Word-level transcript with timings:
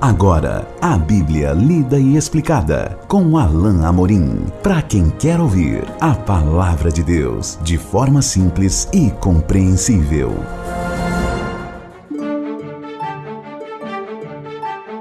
Agora, 0.00 0.64
a 0.80 0.96
Bíblia 0.96 1.52
lida 1.52 1.98
e 1.98 2.16
explicada 2.16 2.96
com 3.08 3.36
Alain 3.36 3.84
Amorim. 3.84 4.46
Para 4.62 4.80
quem 4.80 5.10
quer 5.10 5.40
ouvir 5.40 5.82
a 6.00 6.14
palavra 6.14 6.88
de 6.88 7.02
Deus 7.02 7.58
de 7.64 7.76
forma 7.76 8.22
simples 8.22 8.88
e 8.92 9.10
compreensível. 9.10 10.36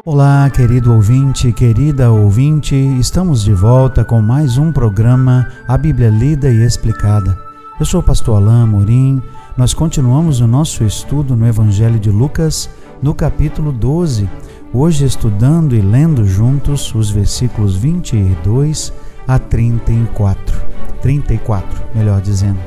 Olá, 0.04 0.50
querido 0.50 0.92
ouvinte, 0.92 1.54
querida 1.54 2.10
ouvinte, 2.10 2.76
estamos 3.00 3.44
de 3.44 3.54
volta 3.54 4.04
com 4.04 4.20
mais 4.20 4.58
um 4.58 4.72
programa 4.72 5.48
A 5.68 5.78
Bíblia 5.78 6.10
Lida 6.10 6.50
e 6.50 6.66
Explicada. 6.66 7.38
Eu 7.80 7.86
sou 7.86 8.00
o 8.00 8.04
pastor 8.04 8.38
Alain 8.38 8.64
Amorim. 8.64 9.22
Nós 9.56 9.76
continuamos 9.76 10.40
o 10.40 10.48
nosso 10.48 10.84
estudo 10.84 11.36
no 11.36 11.46
Evangelho 11.46 12.00
de 12.00 12.10
Lucas, 12.10 12.68
no 13.00 13.14
capítulo 13.14 13.72
12 13.72 14.28
hoje 14.78 15.06
estudando 15.06 15.76
e 15.76 15.82
lendo 15.82 16.24
juntos 16.24 16.94
os 16.94 17.10
versículos 17.10 17.76
22 17.76 18.94
a 19.28 19.40
34. 19.40 20.56
34, 21.02 21.84
melhor 21.96 22.22
dizendo. 22.22 22.60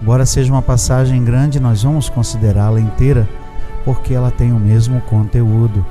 Embora 0.00 0.24
seja 0.24 0.52
uma 0.52 0.62
passagem 0.62 1.24
grande, 1.24 1.58
nós 1.58 1.82
vamos 1.82 2.08
considerá-la 2.08 2.80
inteira, 2.80 3.28
porque 3.84 4.14
ela 4.14 4.30
tem 4.30 4.52
o 4.52 4.58
mesmo 4.58 5.00
conteúdo. 5.00 5.84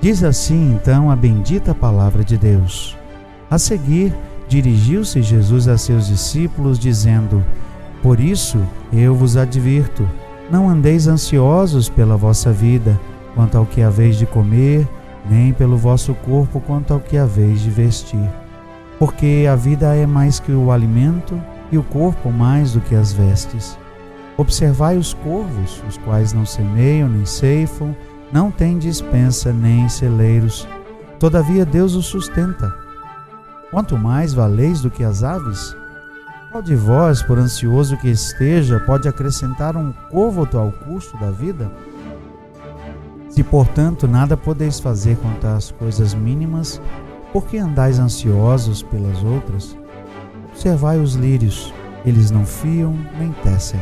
Diz 0.00 0.22
assim 0.22 0.74
então 0.74 1.10
a 1.10 1.16
bendita 1.16 1.74
palavra 1.74 2.22
de 2.22 2.38
Deus. 2.38 2.96
A 3.50 3.58
seguir, 3.58 4.14
dirigiu-se 4.46 5.20
Jesus 5.22 5.66
a 5.66 5.76
seus 5.76 6.06
discípulos, 6.06 6.78
dizendo: 6.78 7.44
Por 8.00 8.20
isso 8.20 8.60
eu 8.92 9.12
vos 9.12 9.36
advirto, 9.36 10.08
não 10.48 10.68
andeis 10.68 11.08
ansiosos 11.08 11.88
pela 11.88 12.16
vossa 12.16 12.52
vida 12.52 12.96
quanto 13.34 13.58
ao 13.58 13.66
que 13.66 13.82
haveis 13.82 14.16
de 14.16 14.26
comer, 14.26 14.88
nem 15.28 15.52
pelo 15.52 15.76
vosso 15.76 16.14
corpo 16.14 16.60
quanto 16.60 16.92
ao 16.92 17.00
que 17.00 17.16
haveis 17.16 17.60
de 17.60 17.70
vestir. 17.70 18.30
Porque 18.98 19.46
a 19.50 19.56
vida 19.56 19.94
é 19.94 20.06
mais 20.06 20.38
que 20.38 20.52
o 20.52 20.70
alimento, 20.70 21.40
e 21.70 21.78
o 21.78 21.82
corpo 21.82 22.30
mais 22.30 22.72
do 22.72 22.80
que 22.80 22.94
as 22.94 23.12
vestes. 23.12 23.76
Observai 24.36 24.96
os 24.96 25.14
corvos, 25.14 25.82
os 25.88 25.96
quais 25.98 26.32
não 26.32 26.46
semeiam 26.46 27.08
nem 27.08 27.24
ceifam, 27.24 27.94
não 28.32 28.50
têm 28.50 28.78
dispensa 28.78 29.52
nem 29.52 29.88
celeiros. 29.88 30.68
Todavia 31.18 31.64
Deus 31.64 31.94
os 31.94 32.06
sustenta. 32.06 32.72
Quanto 33.70 33.96
mais 33.96 34.32
valeis 34.32 34.80
do 34.80 34.90
que 34.90 35.02
as 35.02 35.22
aves? 35.22 35.74
Qual 36.50 36.62
de 36.62 36.76
vós, 36.76 37.22
por 37.22 37.38
ansioso 37.38 37.96
que 37.96 38.08
esteja, 38.08 38.78
pode 38.80 39.08
acrescentar 39.08 39.76
um 39.76 39.92
côvoto 40.10 40.58
ao 40.58 40.70
custo 40.70 41.16
da 41.18 41.30
vida? 41.30 41.70
Se, 43.34 43.42
portanto, 43.42 44.06
nada 44.06 44.36
podeis 44.36 44.78
fazer 44.78 45.16
quanto 45.16 45.44
às 45.48 45.72
coisas 45.72 46.14
mínimas, 46.14 46.80
por 47.32 47.44
que 47.46 47.58
andais 47.58 47.98
ansiosos 47.98 48.80
pelas 48.80 49.24
outras? 49.24 49.76
Observai 50.52 51.00
os 51.00 51.14
lírios, 51.14 51.74
eles 52.06 52.30
não 52.30 52.46
fiam 52.46 52.96
nem 53.18 53.32
tecem. 53.42 53.80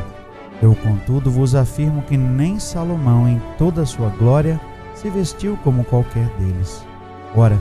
Eu, 0.62 0.74
contudo, 0.74 1.30
vos 1.30 1.54
afirmo 1.54 2.00
que 2.00 2.16
nem 2.16 2.58
Salomão, 2.58 3.28
em 3.28 3.42
toda 3.58 3.82
a 3.82 3.86
sua 3.86 4.08
glória, 4.08 4.58
se 4.94 5.10
vestiu 5.10 5.58
como 5.62 5.84
qualquer 5.84 6.30
deles. 6.38 6.82
Ora, 7.36 7.60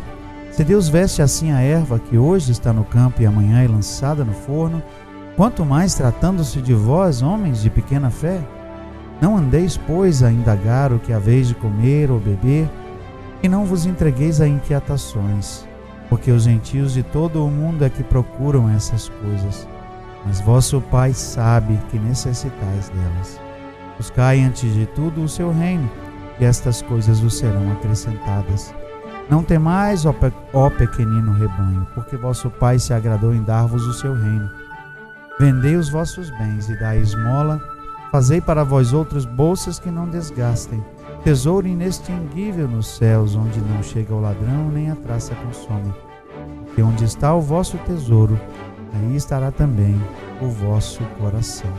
se 0.49 0.63
Deus 0.63 0.87
veste 0.87 1.21
assim 1.21 1.51
a 1.51 1.59
erva 1.59 1.99
que 1.99 2.17
hoje 2.17 2.53
está 2.53 2.71
no 2.71 2.85
campo 2.85 3.21
e 3.21 3.25
amanhã 3.25 3.61
é 3.61 3.67
lançada 3.67 4.23
no 4.23 4.31
forno, 4.31 4.81
quanto 5.35 5.65
mais 5.65 5.93
tratando-se 5.93 6.61
de 6.61 6.73
vós, 6.73 7.21
homens 7.21 7.61
de 7.61 7.69
pequena 7.69 8.09
fé? 8.09 8.39
Não 9.21 9.37
andeis, 9.37 9.77
pois, 9.77 10.23
a 10.23 10.31
indagar 10.31 10.91
o 10.91 10.97
que 10.97 11.13
haveis 11.13 11.47
de 11.47 11.53
comer 11.53 12.09
ou 12.09 12.19
beber, 12.19 12.67
e 13.43 13.47
não 13.47 13.65
vos 13.65 13.85
entregueis 13.85 14.41
a 14.41 14.47
inquietações, 14.47 15.67
porque 16.09 16.31
os 16.31 16.43
gentios 16.43 16.93
de 16.93 17.03
todo 17.03 17.45
o 17.45 17.51
mundo 17.51 17.85
é 17.85 17.89
que 17.89 18.03
procuram 18.03 18.67
essas 18.67 19.09
coisas. 19.09 19.67
Mas 20.25 20.41
vosso 20.41 20.81
Pai 20.81 21.13
sabe 21.13 21.79
que 21.89 21.99
necessitais 21.99 22.89
delas. 22.89 23.39
Buscai 23.95 24.41
antes 24.41 24.73
de 24.73 24.87
tudo 24.87 25.23
o 25.23 25.29
seu 25.29 25.51
reino, 25.51 25.87
e 26.39 26.45
estas 26.45 26.81
coisas 26.81 27.19
vos 27.19 27.37
serão 27.37 27.71
acrescentadas. 27.73 28.73
Não 29.29 29.43
temais, 29.43 30.03
ó, 30.03 30.13
pe 30.13 30.33
ó 30.51 30.67
pequenino 30.71 31.31
rebanho, 31.33 31.87
porque 31.93 32.17
vosso 32.17 32.49
Pai 32.49 32.79
se 32.79 32.91
agradou 32.91 33.35
em 33.35 33.43
dar-vos 33.43 33.85
o 33.85 33.93
seu 33.93 34.15
reino. 34.15 34.49
Vendei 35.39 35.75
os 35.75 35.89
vossos 35.89 36.31
bens 36.31 36.69
e 36.69 36.75
dai 36.79 36.97
esmola 36.99 37.61
Fazei 38.11 38.41
para 38.41 38.65
vós 38.65 38.91
outros 38.91 39.23
bolsas 39.23 39.79
que 39.79 39.89
não 39.89 40.05
desgastem, 40.05 40.83
tesouro 41.23 41.65
inextinguível 41.65 42.67
nos 42.67 42.87
céus, 42.97 43.37
onde 43.37 43.61
não 43.61 43.81
chega 43.81 44.13
o 44.13 44.19
ladrão 44.19 44.69
nem 44.69 44.91
a 44.91 44.95
traça 44.95 45.33
consome. 45.35 45.93
E 46.77 46.81
onde 46.81 47.05
está 47.05 47.33
o 47.33 47.39
vosso 47.39 47.77
tesouro, 47.77 48.37
aí 48.93 49.15
estará 49.15 49.49
também 49.49 49.95
o 50.41 50.47
vosso 50.47 51.01
coração. 51.21 51.71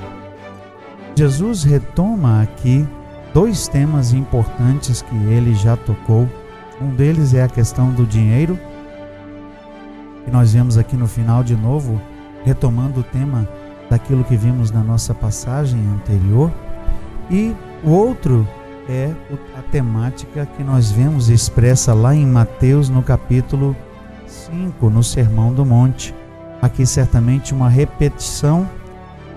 Jesus 1.14 1.64
retoma 1.64 2.40
aqui 2.40 2.88
dois 3.34 3.68
temas 3.68 4.14
importantes 4.14 5.02
que 5.02 5.14
ele 5.14 5.54
já 5.54 5.76
tocou. 5.76 6.26
Um 6.80 6.94
deles 6.94 7.34
é 7.34 7.42
a 7.42 7.48
questão 7.48 7.90
do 7.90 8.06
dinheiro, 8.06 8.58
que 10.24 10.30
nós 10.30 10.54
vemos 10.54 10.78
aqui 10.78 10.96
no 10.96 11.06
final 11.06 11.44
de 11.44 11.54
novo, 11.54 12.00
retomando 12.42 13.00
o 13.00 13.04
tema 13.04 13.46
daquilo 13.92 14.24
que 14.24 14.36
vimos 14.36 14.70
na 14.70 14.82
nossa 14.82 15.12
passagem 15.12 15.78
anterior. 15.88 16.50
E 17.30 17.54
o 17.84 17.90
outro 17.90 18.48
é 18.88 19.12
a 19.54 19.60
temática 19.60 20.46
que 20.56 20.64
nós 20.64 20.90
vemos 20.90 21.28
expressa 21.28 21.92
lá 21.92 22.14
em 22.14 22.24
Mateus, 22.26 22.88
no 22.88 23.02
capítulo 23.02 23.76
5, 24.26 24.88
no 24.88 25.02
Sermão 25.02 25.52
do 25.52 25.66
Monte. 25.66 26.14
Aqui, 26.62 26.86
certamente, 26.86 27.52
uma 27.52 27.68
repetição 27.68 28.66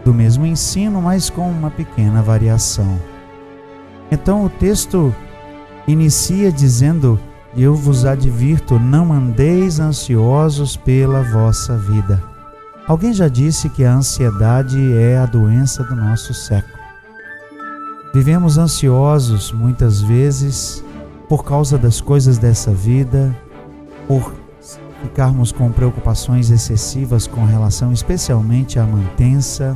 do 0.06 0.14
mesmo 0.14 0.46
ensino, 0.46 1.02
mas 1.02 1.30
com 1.30 1.50
uma 1.50 1.70
pequena 1.70 2.22
variação. 2.22 2.98
Então, 4.10 4.46
o 4.46 4.50
texto 4.50 5.14
inicia 5.86 6.50
dizendo: 6.50 7.20
Eu 7.58 7.76
vos 7.76 8.06
advirto, 8.06 8.80
não 8.80 9.12
andeis 9.12 9.82
ansiosos 9.82 10.78
pela 10.78 11.24
vossa 11.24 11.78
vida 11.78 12.35
Alguém 12.88 13.12
já 13.14 13.28
disse 13.28 13.68
que 13.68 13.84
a 13.84 13.96
ansiedade 13.96 14.94
é 14.94 15.18
a 15.18 15.26
doença 15.26 15.84
do 15.84 15.96
nosso 15.96 16.36
século. 16.36 16.78
Vivemos 18.14 18.60
ansiosos 18.60 19.52
muitas 19.52 20.02
vezes 20.02 20.84
por 21.28 21.44
causa 21.44 21.80
das 21.80 22.00
coisas 22.00 22.38
dessa 22.38 22.72
vida, 22.72 23.36
por 24.08 24.36
ficarmos 25.02 25.52
com 25.52 25.72
preocupações 25.72 26.52
excessivas 26.52 27.26
com 27.26 27.44
relação 27.44 27.92
especialmente 27.92 28.78
à 28.78 28.86
mantença 28.86 29.76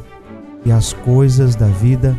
e 0.64 0.72
às 0.72 0.94
coisas 0.94 1.56
da 1.56 1.68
vida. 1.68 2.16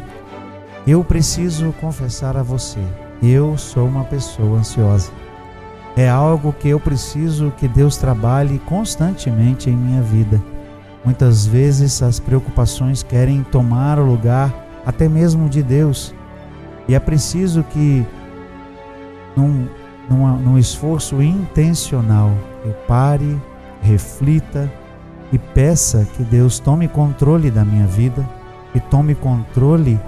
Eu 0.84 1.05
preciso 1.05 1.73
confessar 1.81 2.37
a 2.37 2.43
você, 2.43 2.81
eu 3.23 3.56
sou 3.56 3.87
uma 3.87 4.03
pessoa 4.03 4.59
ansiosa. 4.59 5.12
É 5.97 6.09
algo 6.09 6.53
que 6.53 6.69
eu 6.69 6.81
preciso 6.81 7.53
que 7.56 7.69
Deus 7.69 7.97
trabalhe 7.97 8.59
constantemente 8.67 9.71
em 9.71 9.77
minha 9.77 10.03
vida 10.03 10.43
Muitas 11.05 11.47
vezes 11.47 12.03
as 12.03 12.21
preocupações 12.21 13.03
querem 13.03 13.43
tomar 13.43 13.99
o 13.99 14.05
lugar 14.05 14.53
até 14.84 15.09
mesmo 15.09 15.49
de 15.49 15.62
Deus. 15.62 16.15
E 16.87 16.94
é 16.94 16.99
preciso 16.99 17.62
que, 17.62 18.05
num, 19.37 19.66
num, 20.09 20.59
esforço 20.59 21.22
intencional, 21.22 22.31
eu 22.65 22.72
pare, 22.87 23.41
reflita 23.81 24.71
e 25.33 25.38
peça 25.38 26.06
que 26.16 26.22
Deus 26.22 26.59
tome 26.59 26.88
controle 26.88 27.50
da 27.50 27.65
minha 27.65 27.87
vida 27.87 28.28
e 28.75 28.81
tome 28.81 29.15
controle 29.15 29.99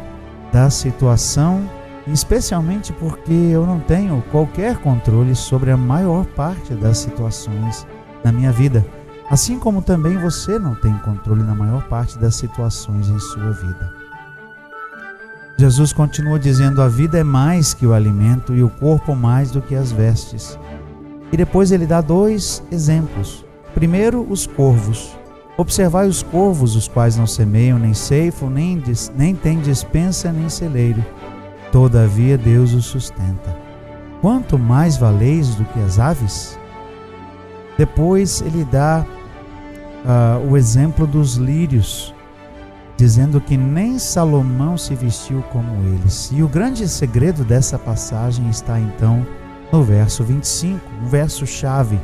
da 0.53 0.69
situação, 0.69 1.67
especialmente 2.07 2.93
porque 2.93 3.33
eu 3.33 3.65
não 3.65 3.81
tenho 3.81 4.23
qualquer 4.31 4.77
controle 4.79 5.35
sobre 5.35 5.71
a 5.71 5.77
maior 5.77 6.27
parte 6.27 6.75
das 6.75 6.99
situações 6.99 7.87
na 8.23 8.31
minha 8.31 8.53
vida. 8.53 8.85
Assim 9.31 9.59
como 9.59 9.81
também 9.81 10.19
você 10.19 10.59
não 10.59 10.75
tem 10.75 10.97
controle 10.99 11.43
na 11.43 11.55
maior 11.55 11.85
parte 11.85 12.19
das 12.19 12.35
situações 12.35 13.09
em 13.09 13.19
sua 13.19 13.53
vida. 13.53 13.93
Jesus 15.57 15.93
continua 15.93 16.39
dizendo: 16.39 16.83
a 16.83 16.89
vida 16.89 17.19
é 17.19 17.25
mais 17.25 17.73
que 17.73 17.87
o 17.87 17.93
alimento 17.93 18.55
e 18.55 18.63
o 18.63 18.69
corpo 18.69 19.15
mais 19.15 19.51
do 19.51 19.63
que 19.63 19.75
as 19.75 19.93
vestes. 19.93 20.59
E 21.31 21.37
depois 21.37 21.73
ele 21.73 21.87
dá 21.87 22.01
dois 22.01 22.63
exemplos. 22.71 23.45
Primeiro, 23.75 24.27
os 24.29 24.47
corvos. 24.47 25.17
Observai 25.57 26.09
os 26.09 26.23
corvos, 26.23 26.77
os 26.77 26.89
quais 26.89 27.17
não 27.17 27.27
semeiam, 27.27 27.79
nem 27.79 27.95
ceifam, 27.95 28.51
nem, 28.51 28.83
nem 29.17 29.35
têm 29.35 29.61
dispensa, 29.61 30.33
nem 30.33 30.49
celeiro. 30.49 31.05
Todavia 31.71 32.37
Deus 32.37 32.73
os 32.75 32.87
sustenta. 32.87 33.57
Quanto 34.21 34.59
mais 34.59 34.97
valeis 34.97 35.55
do 35.55 35.65
que 35.65 35.81
as 35.81 35.99
aves? 35.99 36.59
Depois 37.83 38.41
ele 38.43 38.65
dá 38.65 39.05
uh, 40.05 40.49
o 40.49 40.57
exemplo 40.57 41.05
dos 41.05 41.35
lírios, 41.35 42.15
dizendo 42.97 43.41
que 43.41 43.57
nem 43.57 43.99
Salomão 43.99 44.79
se 44.79 44.95
vestiu 44.95 45.43
como 45.51 45.83
eles. 45.89 46.31
E 46.33 46.45
o 46.45 46.49
grande 46.49 46.89
segredo 46.89 47.43
dessa 47.43 47.77
passagem 47.77 48.49
está 48.49 48.79
então 48.79 49.27
no 49.73 49.83
verso 49.83 50.23
25, 50.23 50.79
um 51.03 51.09
verso 51.09 51.45
chave. 51.45 51.99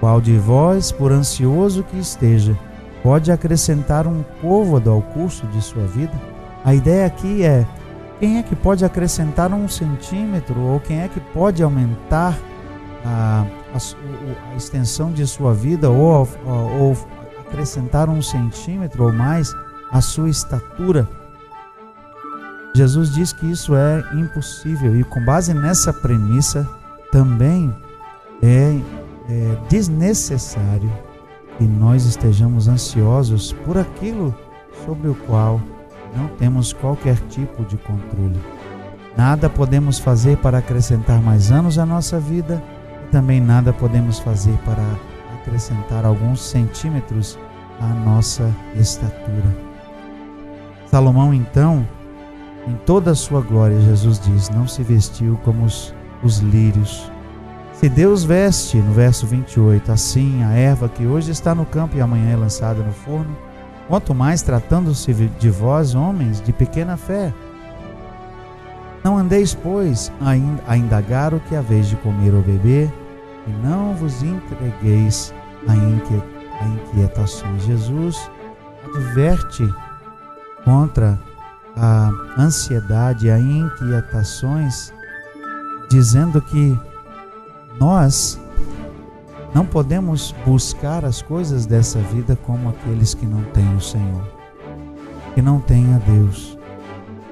Qual 0.00 0.20
de 0.20 0.36
vós, 0.38 0.90
por 0.90 1.12
ansioso 1.12 1.84
que 1.84 2.00
esteja, 2.00 2.58
pode 3.00 3.30
acrescentar 3.30 4.08
um 4.08 4.24
côvado 4.40 4.90
ao 4.90 5.02
curso 5.02 5.46
de 5.46 5.62
sua 5.62 5.86
vida? 5.86 6.20
A 6.64 6.74
ideia 6.74 7.06
aqui 7.06 7.44
é 7.44 7.64
quem 8.18 8.38
é 8.38 8.42
que 8.42 8.56
pode 8.56 8.84
acrescentar 8.84 9.52
um 9.52 9.68
centímetro 9.68 10.60
ou 10.60 10.80
quem 10.80 11.00
é 11.00 11.06
que 11.06 11.20
pode 11.20 11.62
aumentar 11.62 12.36
a, 13.06 13.46
a, 13.74 14.52
a 14.52 14.56
extensão 14.56 15.12
de 15.12 15.26
sua 15.26 15.54
vida 15.54 15.90
ou, 15.90 16.28
ou 16.46 16.96
acrescentar 17.40 18.08
um 18.08 18.22
centímetro 18.22 19.04
ou 19.04 19.12
mais 19.12 19.52
a 19.90 20.00
sua 20.00 20.30
estatura? 20.30 21.08
Jesus 22.74 23.12
diz 23.12 23.32
que 23.32 23.50
isso 23.50 23.74
é 23.74 24.02
impossível 24.14 24.98
e 24.98 25.04
com 25.04 25.22
base 25.24 25.52
nessa 25.52 25.92
premissa 25.92 26.68
também 27.10 27.74
é, 28.42 28.80
é 29.28 29.58
desnecessário 29.68 30.90
que 31.58 31.64
nós 31.64 32.06
estejamos 32.06 32.68
ansiosos 32.68 33.52
por 33.64 33.76
aquilo 33.76 34.34
sobre 34.86 35.08
o 35.08 35.14
qual 35.14 35.60
não 36.16 36.28
temos 36.28 36.72
qualquer 36.72 37.16
tipo 37.28 37.64
de 37.64 37.76
controle. 37.76 38.40
Nada 39.16 39.50
podemos 39.50 39.98
fazer 39.98 40.38
para 40.38 40.58
acrescentar 40.58 41.20
mais 41.20 41.52
anos 41.52 41.78
à 41.78 41.84
nossa 41.84 42.18
vida 42.18 42.62
também 43.12 43.40
nada 43.40 43.72
podemos 43.72 44.18
fazer 44.18 44.58
para 44.64 44.84
acrescentar 45.34 46.04
alguns 46.04 46.42
centímetros 46.42 47.38
à 47.80 47.86
nossa 47.86 48.50
estatura. 48.74 49.56
Salomão, 50.86 51.32
então, 51.32 51.86
em 52.66 52.74
toda 52.84 53.12
a 53.12 53.14
sua 53.14 53.40
glória, 53.40 53.80
Jesus 53.80 54.18
diz, 54.18 54.50
não 54.50 54.66
se 54.66 54.82
vestiu 54.82 55.38
como 55.44 55.64
os 55.64 55.94
os 56.22 56.38
lírios. 56.38 57.10
Se 57.72 57.88
Deus 57.88 58.22
veste, 58.22 58.76
no 58.76 58.92
verso 58.92 59.26
28, 59.26 59.90
assim 59.90 60.42
a 60.44 60.52
erva 60.52 60.88
que 60.88 61.04
hoje 61.04 61.32
está 61.32 61.54
no 61.54 61.66
campo 61.66 61.96
e 61.96 62.00
amanhã 62.00 62.32
é 62.32 62.36
lançada 62.36 62.82
no 62.82 62.92
forno, 62.92 63.36
quanto 63.88 64.14
mais 64.14 64.40
tratando-se 64.42 65.12
de 65.12 65.50
vós, 65.50 65.94
homens 65.94 66.40
de 66.40 66.52
pequena 66.52 66.96
fé. 66.96 67.32
Não 69.02 69.18
andeis, 69.18 69.52
pois, 69.52 70.12
a 70.66 70.76
indagar 70.76 71.34
o 71.34 71.40
que 71.40 71.56
haveis 71.56 71.88
de 71.88 71.96
comer 71.96 72.32
ou 72.32 72.40
beber, 72.42 72.88
e 73.46 73.50
não 73.50 73.94
vos 73.94 74.22
entregueis 74.22 75.34
a 75.68 75.74
inquietações. 76.66 77.64
Jesus 77.64 78.30
adverte 78.84 79.62
contra 80.64 81.18
a 81.76 82.10
ansiedade, 82.38 83.30
a 83.30 83.38
inquietações 83.38 84.92
dizendo 85.88 86.40
que 86.40 86.78
nós 87.78 88.40
não 89.54 89.66
podemos 89.66 90.34
buscar 90.46 91.04
as 91.04 91.20
coisas 91.20 91.66
dessa 91.66 91.98
vida 91.98 92.36
como 92.36 92.70
aqueles 92.70 93.12
que 93.12 93.26
não 93.26 93.42
têm 93.44 93.76
o 93.76 93.80
Senhor, 93.80 94.22
que 95.34 95.42
não 95.42 95.60
têm 95.60 95.94
a 95.94 95.98
Deus. 95.98 96.58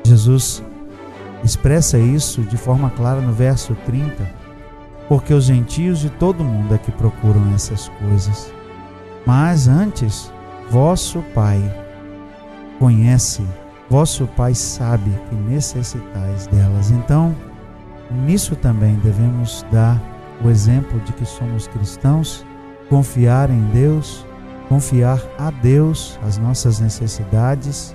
Jesus 0.04 0.62
expressa 1.42 1.98
isso 1.98 2.42
de 2.42 2.56
forma 2.56 2.90
clara 2.90 3.20
no 3.20 3.32
verso 3.32 3.74
30, 3.86 4.39
porque 5.10 5.34
os 5.34 5.44
gentios 5.44 5.98
de 5.98 6.08
todo 6.08 6.42
mundo 6.42 6.74
é 6.74 6.78
que 6.78 6.90
procuram 6.92 7.54
essas 7.54 7.90
coisas. 8.00 8.50
Mas 9.26 9.68
antes, 9.68 10.32
vosso 10.70 11.22
Pai 11.34 11.60
conhece, 12.78 13.44
vosso 13.90 14.26
Pai 14.28 14.54
sabe 14.54 15.10
que 15.28 15.34
necessitais 15.34 16.46
delas. 16.46 16.90
Então, 16.90 17.36
Nisso 18.10 18.56
também 18.56 18.96
devemos 18.96 19.64
dar 19.70 20.00
o 20.44 20.48
exemplo 20.48 20.98
de 21.00 21.12
que 21.12 21.24
somos 21.24 21.68
cristãos, 21.68 22.44
confiar 22.88 23.50
em 23.50 23.62
Deus, 23.66 24.26
confiar 24.68 25.20
a 25.38 25.50
Deus 25.50 26.18
as 26.26 26.36
nossas 26.36 26.80
necessidades, 26.80 27.94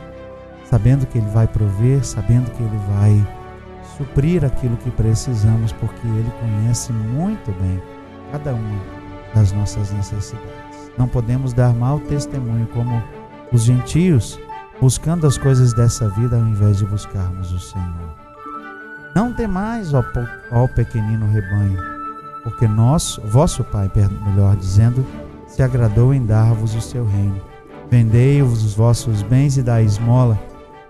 sabendo 0.70 1.06
que 1.06 1.18
Ele 1.18 1.30
vai 1.30 1.48
prover, 1.48 2.06
sabendo 2.06 2.50
que 2.52 2.64
Ele 2.64 2.80
vai 2.88 3.28
suprir 3.98 4.44
aquilo 4.44 4.78
que 4.78 4.92
precisamos, 4.92 5.72
porque 5.74 6.08
Ele 6.08 6.32
conhece 6.40 6.92
muito 6.92 7.52
bem 7.62 7.82
cada 8.32 8.54
uma 8.54 8.80
das 9.34 9.52
nossas 9.52 9.92
necessidades. 9.92 10.92
Não 10.98 11.08
podemos 11.08 11.54
dar 11.54 11.74
mau 11.74 12.00
testemunho 12.00 12.68
como 12.68 13.02
os 13.52 13.64
gentios, 13.64 14.40
buscando 14.80 15.28
as 15.28 15.38
coisas 15.38 15.74
dessa 15.74 16.10
vida 16.10 16.36
ao 16.36 16.44
invés 16.44 16.78
de 16.78 16.86
buscarmos 16.86 17.52
o 17.52 17.60
Senhor. 17.60 18.16
Não 19.16 19.34
temais, 19.34 19.94
ó, 19.94 20.04
ó 20.52 20.68
pequenino 20.68 21.28
rebanho, 21.28 21.82
porque 22.44 22.68
nós, 22.68 23.20
vosso 23.26 23.64
Pai, 23.64 23.90
melhor 24.26 24.56
dizendo, 24.56 25.06
se 25.48 25.64
agradou 25.64 26.14
em 26.14 26.26
dar-vos 26.26 26.76
o 26.76 26.82
seu 26.82 27.06
reino. 27.06 27.42
Vendei-vos 27.90 28.64
os 28.64 28.74
vossos 28.74 29.22
bens 29.22 29.58
e 29.58 29.64
dai 29.64 29.86
esmola. 29.86 30.38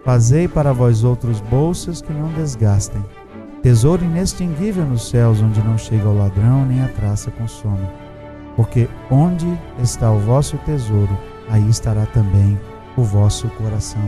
Fazei 0.05 0.47
para 0.47 0.71
vós 0.71 1.03
outros 1.03 1.41
bolsas 1.41 1.99
que 1.99 2.13
não 2.13 2.31
desgastem. 2.33 3.03
Tesouro 3.63 4.05
inextinguível 4.05 4.85
nos 4.85 5.09
céus, 5.09 5.41
onde 5.41 5.59
não 5.63 5.79
chega 5.79 6.07
o 6.07 6.15
ladrão 6.15 6.63
nem 6.63 6.83
a 6.83 6.87
traça 6.89 7.31
consome. 7.31 7.89
Porque 8.55 8.87
onde 9.09 9.47
está 9.81 10.11
o 10.11 10.19
vosso 10.19 10.57
tesouro, 10.59 11.17
aí 11.49 11.67
estará 11.67 12.05
também 12.05 12.55
o 12.95 13.01
vosso 13.01 13.47
coração. 13.57 14.03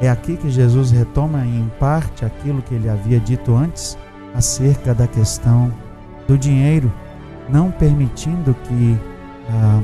É 0.00 0.08
aqui 0.08 0.36
que 0.36 0.48
Jesus 0.48 0.92
retoma 0.92 1.44
em 1.44 1.68
parte 1.80 2.24
aquilo 2.24 2.62
que 2.62 2.76
ele 2.76 2.88
havia 2.88 3.18
dito 3.18 3.52
antes 3.56 3.98
acerca 4.36 4.94
da 4.94 5.08
questão 5.08 5.72
do 6.28 6.38
dinheiro, 6.38 6.92
não 7.48 7.72
permitindo 7.72 8.54
que 8.54 8.96
a, 9.48 9.80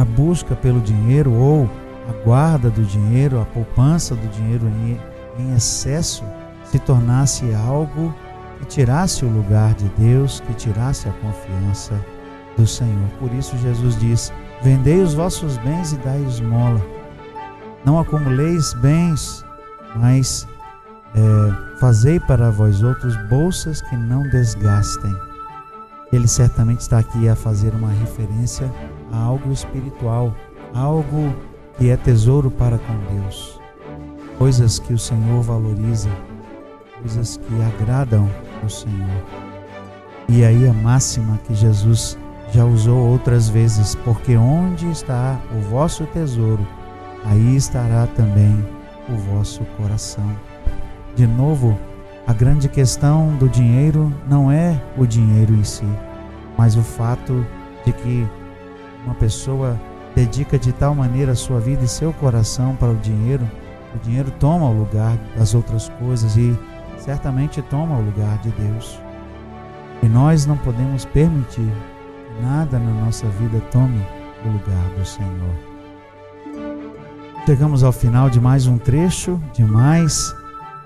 a 0.00 0.04
busca 0.06 0.56
pelo 0.56 0.80
dinheiro 0.80 1.30
ou 1.34 1.68
a 2.08 2.24
guarda 2.24 2.70
do 2.70 2.82
dinheiro, 2.82 3.40
a 3.40 3.44
poupança 3.44 4.14
do 4.14 4.28
dinheiro 4.28 4.66
em, 4.66 5.00
em 5.38 5.54
excesso 5.54 6.24
se 6.64 6.78
tornasse 6.78 7.52
algo 7.54 8.14
que 8.58 8.66
tirasse 8.66 9.24
o 9.24 9.28
lugar 9.28 9.74
de 9.74 9.88
Deus, 9.98 10.40
que 10.40 10.54
tirasse 10.54 11.08
a 11.08 11.12
confiança 11.12 11.94
do 12.56 12.66
Senhor. 12.66 13.08
Por 13.18 13.32
isso 13.32 13.56
Jesus 13.58 13.98
diz: 13.98 14.32
Vendei 14.62 15.00
os 15.00 15.14
vossos 15.14 15.56
bens 15.58 15.92
e 15.92 15.96
dai 15.96 16.22
esmola 16.24 16.80
não 17.84 17.98
acumuleis 17.98 18.72
bens, 18.74 19.44
mas 19.96 20.46
é, 21.14 21.78
fazei 21.80 22.20
para 22.20 22.50
vós 22.50 22.82
outros 22.82 23.16
bolsas 23.28 23.82
que 23.82 23.96
não 23.96 24.22
desgastem. 24.28 25.14
Ele 26.12 26.28
certamente 26.28 26.80
está 26.80 26.98
aqui 26.98 27.28
a 27.28 27.34
fazer 27.34 27.74
uma 27.74 27.90
referência 27.90 28.70
a 29.10 29.18
algo 29.18 29.50
espiritual, 29.50 30.34
algo 30.74 31.34
que 31.78 31.90
é 31.90 31.96
tesouro 31.96 32.50
para 32.50 32.78
com 32.78 33.14
Deus, 33.14 33.60
coisas 34.38 34.78
que 34.78 34.92
o 34.92 34.98
Senhor 34.98 35.42
valoriza, 35.42 36.10
coisas 37.00 37.36
que 37.36 37.62
agradam 37.62 38.28
o 38.64 38.68
Senhor. 38.68 39.22
E 40.28 40.44
aí 40.44 40.68
a 40.68 40.72
máxima 40.72 41.38
que 41.46 41.54
Jesus 41.54 42.16
já 42.52 42.64
usou 42.64 43.08
outras 43.08 43.48
vezes, 43.48 43.94
porque 43.94 44.36
onde 44.36 44.90
está 44.90 45.40
o 45.56 45.60
vosso 45.70 46.04
tesouro, 46.06 46.66
aí 47.24 47.56
estará 47.56 48.06
também 48.06 48.64
o 49.08 49.16
vosso 49.16 49.64
coração. 49.76 50.30
De 51.14 51.26
novo, 51.26 51.78
a 52.26 52.32
grande 52.32 52.68
questão 52.68 53.34
do 53.36 53.48
dinheiro 53.48 54.12
não 54.28 54.50
é 54.50 54.80
o 54.96 55.06
dinheiro 55.06 55.54
em 55.54 55.64
si, 55.64 55.86
mas 56.56 56.76
o 56.76 56.82
fato 56.82 57.44
de 57.84 57.92
que 57.92 58.26
uma 59.04 59.14
pessoa 59.14 59.78
dedica 60.14 60.58
de 60.58 60.72
tal 60.72 60.94
maneira 60.94 61.32
a 61.32 61.36
sua 61.36 61.60
vida 61.60 61.84
e 61.84 61.88
seu 61.88 62.12
coração 62.12 62.76
para 62.76 62.90
o 62.90 62.96
dinheiro, 62.96 63.48
o 63.94 63.98
dinheiro 63.98 64.30
toma 64.38 64.66
o 64.66 64.78
lugar 64.78 65.16
das 65.36 65.54
outras 65.54 65.88
coisas 65.98 66.36
e 66.36 66.56
certamente 66.98 67.60
toma 67.62 67.96
o 67.96 68.02
lugar 68.02 68.38
de 68.38 68.50
Deus. 68.50 69.00
E 70.02 70.08
nós 70.08 70.46
não 70.46 70.56
podemos 70.56 71.04
permitir 71.04 71.60
que 71.62 72.42
nada 72.42 72.78
na 72.78 73.04
nossa 73.04 73.26
vida 73.28 73.60
tome 73.70 74.00
o 74.44 74.48
lugar 74.48 74.88
do 74.98 75.04
Senhor. 75.04 75.72
Chegamos 77.44 77.82
ao 77.82 77.92
final 77.92 78.30
de 78.30 78.40
mais 78.40 78.66
um 78.66 78.78
trecho, 78.78 79.40
de 79.52 79.64
mais 79.64 80.32